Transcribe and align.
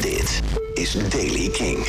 Dit 0.00 0.42
is 0.74 0.92
Daily 1.08 1.48
King. 1.48 1.86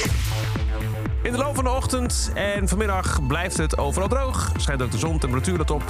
In 1.23 1.31
de 1.31 1.38
loop 1.38 1.56
van 1.56 1.64
de 1.64 1.69
ochtend 1.69 2.31
en 2.33 2.68
vanmiddag 2.68 3.27
blijft 3.27 3.57
het 3.57 3.77
overal 3.77 4.07
droog. 4.07 4.52
Schijnt 4.57 4.81
ook 4.81 4.91
de 4.91 4.97
zon, 4.97 5.20
temperatuur 5.20 5.70
op 5.70 5.84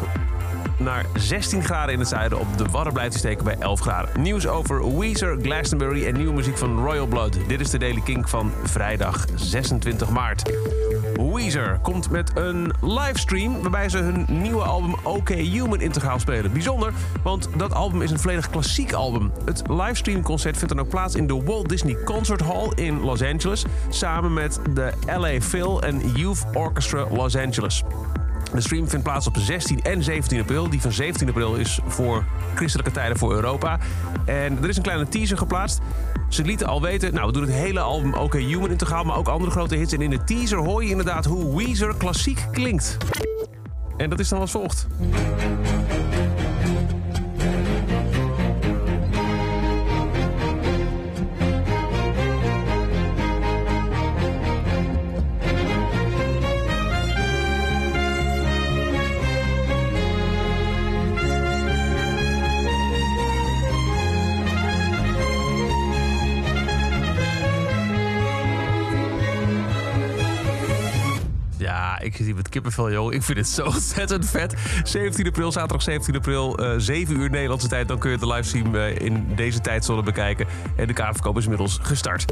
naar 0.78 1.06
16 1.16 1.64
graden 1.64 1.94
in 1.94 2.00
het 2.00 2.08
zuiden. 2.08 2.40
Op 2.40 2.58
de 2.58 2.66
Wadden 2.72 2.94
blijft 2.94 3.16
steken 3.16 3.44
bij 3.44 3.56
11 3.60 3.80
graden. 3.80 4.22
Nieuws 4.22 4.48
over 4.48 4.98
Weezer, 4.98 5.38
Glastonbury 5.42 6.06
en 6.06 6.14
nieuwe 6.14 6.34
muziek 6.34 6.58
van 6.58 6.84
Royal 6.84 7.08
Blood. 7.08 7.38
Dit 7.48 7.60
is 7.60 7.70
de 7.70 7.78
Daily 7.78 8.02
Kink 8.02 8.28
van 8.28 8.52
vrijdag 8.64 9.26
26 9.36 10.10
maart. 10.10 10.52
Weezer 11.34 11.80
komt 11.82 12.10
met 12.10 12.32
een 12.36 12.74
livestream 12.82 13.62
waarbij 13.62 13.90
ze 13.90 13.98
hun 13.98 14.26
nieuwe 14.28 14.64
album 14.64 14.96
OK 15.04 15.30
Human 15.30 15.82
integraal 15.82 16.20
spelen. 16.20 16.52
Bijzonder, 16.52 16.94
want 17.24 17.50
dat 17.58 17.74
album 17.74 18.02
is 18.02 18.12
een 18.12 18.20
volledig 18.20 18.50
klassiek 18.50 18.94
album. 18.94 19.32
Het 19.46 19.62
livestreamconcert 19.68 20.58
vindt 20.58 20.76
dan 20.76 20.84
ook 20.84 20.90
plaats 20.90 21.16
in 21.16 21.28
de 21.28 21.44
Walt 21.44 21.70
Disney 21.70 21.98
Concert 22.04 22.42
Hall 22.42 22.72
in 22.76 23.00
Los 23.00 23.24
Angeles... 23.24 23.66
samen 23.90 24.34
met 24.34 24.60
de 24.74 24.92
LA 25.06 25.42
Phil 25.42 25.82
en 25.82 26.12
Youth 26.14 26.46
Orchestra 26.54 27.06
Los 27.12 27.36
Angeles. 27.36 27.84
De 28.54 28.62
stream 28.62 28.90
vindt 28.90 29.04
plaats 29.06 29.28
op 29.28 29.38
16 29.38 29.82
en 29.82 30.04
17 30.04 30.40
april. 30.40 30.70
Die 30.70 30.82
van 30.82 30.92
17 30.92 31.28
april 31.28 31.56
is 31.56 31.80
voor 31.88 32.26
christelijke 32.56 32.92
tijden 32.92 33.18
voor 33.18 33.34
Europa. 33.34 33.80
En 34.26 34.58
er 34.62 34.70
is 34.70 34.78
een 34.78 34.84
kleine 34.84 35.08
teaser 35.08 35.38
geplaatst. 35.38 35.80
Ze 36.30 36.44
lieten 36.44 36.68
al 36.68 36.82
weten, 36.82 37.14
nou, 37.14 37.28
we 37.28 37.34
doen 37.34 37.42
het 37.42 37.52
hele 37.52 37.80
album 37.80 38.14
OK 38.14 38.34
Human 38.34 38.70
integraal, 38.70 39.04
maar 39.04 39.18
ook 39.18 39.28
andere 39.28 39.52
grote 39.52 39.76
hits. 39.76 39.94
En 39.94 40.02
in 40.02 40.10
de 40.10 40.24
teaser 40.24 40.58
hoor 40.58 40.84
je 40.84 40.90
inderdaad 40.90 41.26
hoe 41.26 41.58
Weezer 41.58 41.96
klassiek 41.96 42.46
klinkt. 42.52 42.98
En 43.98 44.10
dat 44.10 44.20
is 44.20 44.30
dan 44.30 44.40
als 44.40 44.52
volgt. 44.52 44.88
Ik 72.00 72.16
hier 72.16 72.36
met 72.36 72.50
kippenvel, 72.50 72.92
joh. 72.92 73.14
Ik 73.14 73.24
vind 73.24 73.38
het 73.38 73.48
zo 73.48 73.66
ontzettend 73.76 74.30
vet. 74.30 74.54
17 74.84 75.28
april, 75.28 75.52
zaterdag 75.52 75.82
17 75.82 76.16
april, 76.16 76.58
eh 76.58 76.74
7 76.78 77.20
uur 77.20 77.30
Nederlandse 77.30 77.68
tijd. 77.68 77.88
Dan 77.88 77.98
kun 77.98 78.12
je 78.12 78.18
de 78.18 78.28
livestream 78.28 78.76
eh, 78.76 78.96
in 78.96 79.28
deze 79.36 79.62
tijdzone 79.62 80.04
bekijken. 80.04 80.48
En 80.76 80.88
de 80.88 80.94
kaartverkoop 80.94 81.38
is 81.38 81.44
inmiddels 81.44 81.80
gestart. 81.82 82.26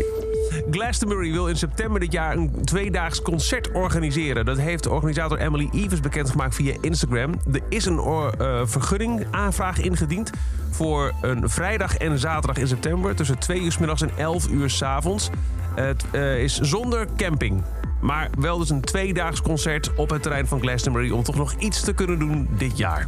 Glastonbury 0.69 1.31
wil 1.31 1.47
in 1.47 1.55
september 1.55 1.99
dit 1.99 2.11
jaar 2.11 2.35
een 2.35 2.51
tweedaags 2.63 3.21
concert 3.21 3.71
organiseren. 3.71 4.45
Dat 4.45 4.57
heeft 4.57 4.87
organisator 4.87 5.37
Emily 5.37 5.69
Evers 5.71 5.99
bekendgemaakt 5.99 6.55
via 6.55 6.75
Instagram. 6.81 7.39
Er 7.51 7.61
is 7.69 7.85
een 7.85 7.99
eh, 7.99 8.61
vergunning 8.63 9.25
aanvraag 9.31 9.79
ingediend 9.79 10.31
voor 10.69 11.13
een 11.21 11.49
vrijdag 11.49 11.97
en 11.97 12.19
zaterdag 12.19 12.57
in 12.57 12.67
september... 12.67 13.15
tussen 13.15 13.39
2 13.39 13.61
uur 13.61 13.71
s 13.71 13.77
middags 13.77 14.01
en 14.01 14.11
11 14.17 14.47
uur 14.47 14.69
s 14.69 14.81
avonds. 14.81 15.29
Het 15.75 16.05
eh, 16.11 16.43
is 16.43 16.59
zonder 16.59 17.07
camping. 17.17 17.63
Maar 18.05 18.29
wel 18.37 18.57
dus 18.57 18.69
een 18.69 18.81
tweedaags 18.81 19.41
concert 19.41 19.91
op 19.95 20.09
het 20.09 20.21
terrein 20.21 20.47
van 20.47 20.59
Glastonbury... 20.59 21.11
om 21.11 21.23
toch 21.23 21.35
nog 21.35 21.53
iets 21.57 21.81
te 21.81 21.93
kunnen 21.93 22.19
doen 22.19 22.47
dit 22.57 22.77
jaar. 22.77 23.05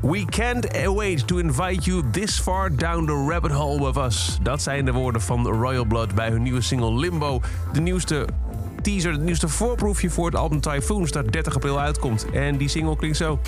We 0.00 0.24
can't 0.24 0.92
wait 0.94 1.26
to 1.26 1.36
invite 1.36 1.80
you 1.82 2.02
this 2.10 2.40
far 2.40 2.76
down 2.76 3.06
the 3.06 3.26
rabbit 3.28 3.52
hole 3.52 3.86
with 3.86 3.96
us. 3.96 4.38
Dat 4.42 4.62
zijn 4.62 4.84
de 4.84 4.92
woorden 4.92 5.22
van 5.22 5.46
Royal 5.46 5.84
Blood 5.84 6.14
bij 6.14 6.30
hun 6.30 6.42
nieuwe 6.42 6.60
single 6.60 6.98
Limbo. 6.98 7.40
De 7.72 7.80
nieuwste 7.80 8.26
teaser, 8.82 9.12
het 9.12 9.22
nieuwste 9.22 9.48
voorproefje 9.48 10.10
voor 10.10 10.26
het 10.26 10.36
album 10.36 10.60
Typhoons... 10.60 11.10
dat 11.10 11.32
30 11.32 11.54
april 11.54 11.80
uitkomt. 11.80 12.26
En 12.30 12.56
die 12.56 12.68
single 12.68 12.96
klinkt 12.96 13.16
zo. 13.16 13.38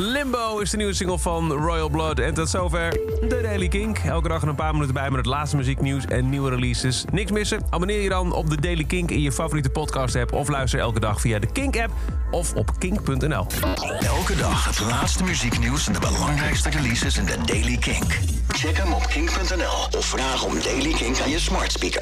Limbo 0.00 0.58
is 0.58 0.70
de 0.70 0.76
nieuwe 0.76 0.94
single 0.94 1.18
van 1.18 1.52
Royal 1.52 1.88
Blood. 1.88 2.18
En 2.18 2.34
tot 2.34 2.48
zover 2.48 2.90
de 3.28 3.38
Daily 3.42 3.68
Kink. 3.68 3.98
Elke 3.98 4.28
dag 4.28 4.42
een 4.42 4.54
paar 4.54 4.72
minuten 4.72 4.94
bij 4.94 5.08
met 5.08 5.16
het 5.16 5.26
laatste 5.26 5.56
muzieknieuws 5.56 6.04
en 6.04 6.28
nieuwe 6.28 6.50
releases. 6.50 7.04
Niks 7.12 7.30
missen? 7.30 7.60
Abonneer 7.70 8.00
je 8.00 8.08
dan 8.08 8.32
op 8.32 8.50
de 8.50 8.60
Daily 8.60 8.84
Kink 8.84 9.10
in 9.10 9.20
je 9.20 9.32
favoriete 9.32 9.70
podcast 9.70 10.16
app... 10.16 10.32
of 10.32 10.48
luister 10.48 10.80
elke 10.80 11.00
dag 11.00 11.20
via 11.20 11.38
de 11.38 11.52
Kink-app 11.52 11.92
of 12.30 12.54
op 12.54 12.70
kink.nl. 12.78 13.46
Elke 14.00 14.36
dag 14.36 14.64
het 14.64 14.80
laatste 14.80 15.24
muzieknieuws 15.24 15.86
en 15.86 15.92
de 15.92 16.00
belangrijkste 16.00 16.70
releases 16.70 17.16
in 17.16 17.24
de 17.24 17.36
Daily 17.44 17.76
Kink. 17.76 18.18
Check 18.48 18.76
hem 18.76 18.92
op 18.92 19.06
kink.nl 19.06 19.98
of 19.98 20.04
vraag 20.04 20.44
om 20.44 20.54
Daily 20.62 20.92
Kink 20.92 21.20
aan 21.20 21.30
je 21.30 21.38
smart 21.38 21.72
speaker. 21.72 21.96